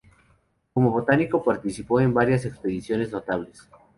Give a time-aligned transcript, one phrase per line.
[0.73, 3.67] Como botánico participó en varias expediciones notables.